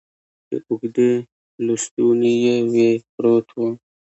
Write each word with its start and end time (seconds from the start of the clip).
چې 0.47 0.55
اوږدې 0.69 1.11
لستوڼي 1.65 2.33
یې 2.45 2.55
وې، 2.71 2.89
پروت 3.13 3.47
و. 3.55 3.59